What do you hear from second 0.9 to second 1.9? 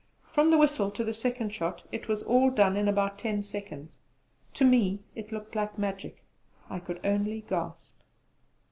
the second shot